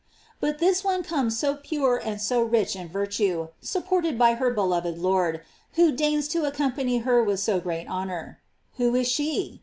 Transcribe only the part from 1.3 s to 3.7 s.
so pure and so rich in virtue,